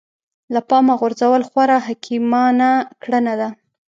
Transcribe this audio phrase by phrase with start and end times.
[0.53, 2.69] له پامه غورځول خورا حکيمانه
[3.03, 3.49] کړنه ده.